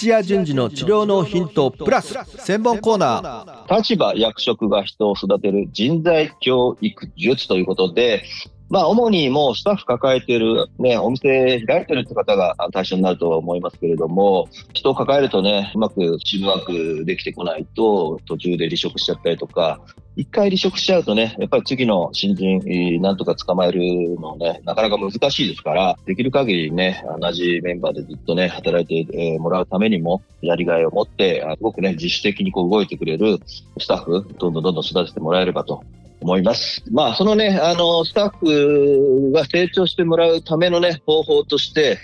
[0.00, 3.76] 土屋順次の治療のヒントプラス専門コーナー。
[3.76, 8.22] 立場役職が人を育てる人材教育術ということで
[8.70, 19.80] まあ、主にもうスタッフ抱えてる、ね、お店開いてるって方が対象になると思いますけれども、人を抱えるとね、うまくチームワークできてこないと、途中で離職しちゃったりとか、
[20.20, 23.80] 一回離職しちゃうとね、やっぱり次の新人、なんとか捕まえる
[24.20, 33.38] のね、なかなか難しいですから、できる限りね、同じメンバーでずっとね、働いてもらうためにも、やりがいを持って、すごくね、自主的にこう動いてくれる
[33.78, 35.82] スタッフ、どんどんどんどん育ててもらえればと
[36.20, 36.82] 思います。
[36.90, 41.98] まあ、そのね、あの、スタッフが成長してもらうためのね、方法として、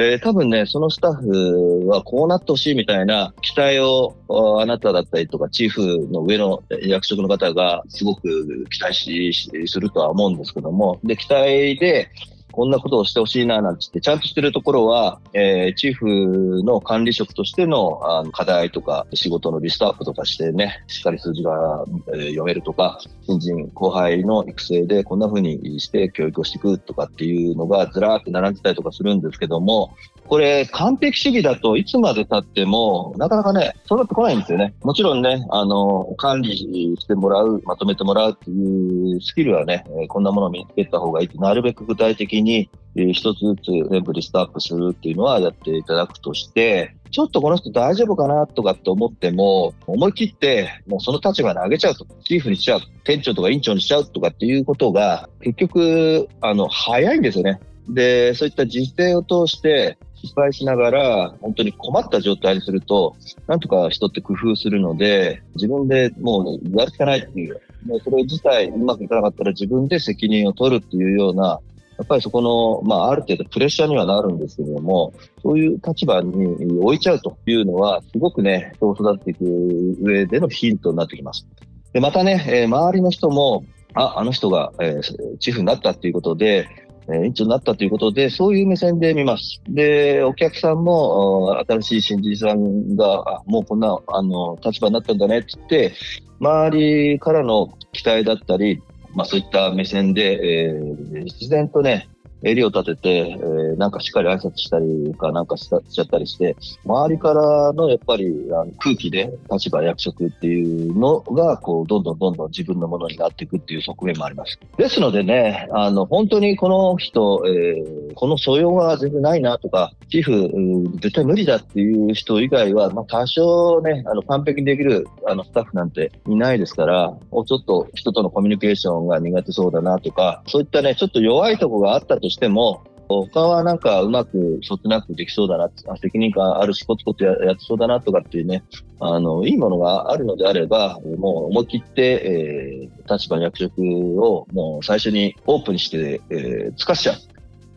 [0.00, 4.14] えー、多分ね、そのスタッフはこうなってほしいみたいな期待を
[4.60, 12.10] あなただったりとか、チーフの上の役職の方がすごく期待しするとは思うんですけども、で、期待で、
[12.52, 29.94] こんなことをしてほしいななんてって、ちゃんとしてるところは、えー、チーフの管理職としてのあの課題とか、仕事のリストアップとかしてね、しっかり数字が、えー、読めるとか、新人後輩の育成でこんな風にして教育をしていくとかっていうのがずらーって並んでたりとかするんですけども、
[30.28, 34.74] これ、完璧主義だといつまで経っても、なかなかね、育ってこないんですよね。
[34.82, 36.54] もちろんね、あの、管理
[36.98, 57.60] してもらう、まとめてもらうっていうスキルはね、こんなものを身につけた方がいいって、なるべく具体的に一つずつ全部リストアップするっていうのはやっていただくとして、ちょっとこの人大丈夫かなとかって思っても、思い切ってもうその立場に上げちゃうと、チーフにしちゃう、店長とか院長にしちゃうとかっていうことが、結局、あの、早いんですよね。
[57.88, 71.60] で、そういった実践を通して、失敗しながら、本当に困った状態にすると、なんとか人って工夫するので、自分でもうやるしかないっていう、もうそれ自体うまくいかなかったら自分で責任を取るっていうような、
[71.98, 81.46] やっぱりそこの、まあ、ある程度プレッシャーにはなるんですけれども、そういう立場に置いちゃうというのは、すごくね、人を育てていく上でのヒントになってきます。
[81.92, 86.68] で、またね、えー、周りの人も、あ、あの人が、えー、チーフになったっていうことで、
[87.10, 89.62] え院長になったということで、そういう目線で見ます。
[89.66, 95.94] で、お客さんも、新しい新人さんが、あもうこんな、あの、立場になったんだねって言って、
[96.38, 98.82] 周りからの期待だったり、
[99.18, 102.08] まあそういった目線で、えー、自然とね、
[102.42, 114.58] 襟を立てて、えー、なんかしっかり挨拶したりかなんかしちゃったりして、周りからのやっぱりあの空気で立場役職っていうのが、こう、どんどんどんどん自分のものになっていくっていう側面もあります。
[114.76, 138.62] ですのでね、あの、本当にこの人、えー、この素養は全然ないなとか、チーフ、絶対無理だっていう人以外は、まあ多少ね、あの、完璧にできるあのスタッフなんていないですから、もうちょっと人とのコミュニケーションが苦手そうだなとか、そういったね、ちょっと弱いとこがあったととしても、他はなんかうまくそつなくできそうだな、責任感あるし、コツコツやってそうだなとかっていうね、
[139.00, 147.16] あの、いいものがあるのであれば、もう思い切って、えー、立場役職をもう最初にオープンして、えー、尽かしちゃう。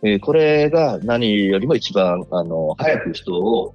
[0.00, 3.74] えー、これが何よりも一番、あの、早く人を、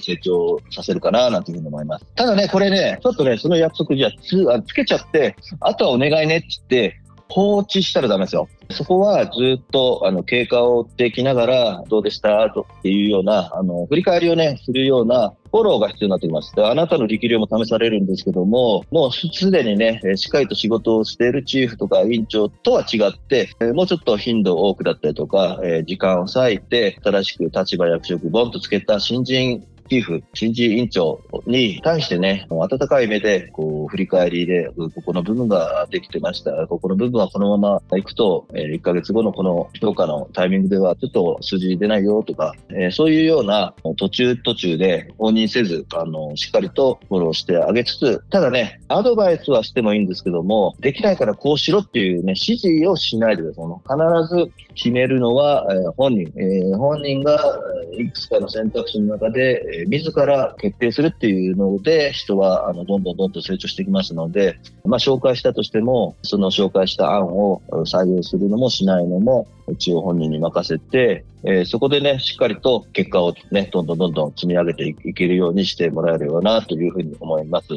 [0.00, 2.04] 成長させるかな、なんていうふうに思います。
[2.16, 8.48] ただね、これね、ちょっとね、その約束じゃつ、あつけちゃって、あとはお願いねって言って、放置したらダメですよ。
[8.70, 12.50] そこはずっとあの経過を追っていきながら、どうでした？
[12.50, 16.52] とっていうような、あの振り返りをね、するようなフォローが必要になってきます。
[16.56, 36.68] あなたの力量も試されるんですけども、もうすでにね、しっかりと仕事をしているチーフとか委員長とは違って、もうちょっと頻度多くだったりとか、時間を割いて、新しく立場役職ボンとつけた新人チーフ、新人委員長に対してね、温かい目で、こう、振り返りで、ここの部分ができてました。
[36.68, 54.22] ここの部分はこのまま行くと、え1ヶ月後のこの評価のタイミングではちょっと数字出ないよとか、えそういうような途中途中で放任せず、あの、しっかりとフォローしてあげつつ、ただね、アドバイスはしてもいいんですけども、できないからこうしろっていうね、指示をしないでください。
[54.22, 57.58] 必ず決めるのは、え本人、え本人が
[57.98, 77.68] いくつかの選択肢の中で、自ら決定するっていうので、人はあのどんどんどんどん成長していきますので、まあ、紹介したとしても、その紹介した案を採用するのもしないのも、一応本人に任せて、えー、そこでね、しっかりと結果をね、どんどんどんどん積み上げていけるようにしてもらえるようなというふうに思います。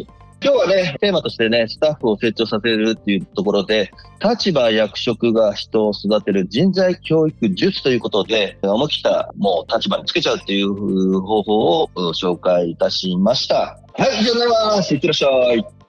[0.44, 3.92] 今日はね、テーマとしてね、スタッフを成長させるっていうところで、
[4.22, 13.80] 立場、役職が人を育てる人材教育術ということで、思い切ったもう立場につけちゃうっていう方法を紹介いたしました。
[13.96, 14.94] はい、以上になります。
[14.94, 15.83] いってらっしゃい。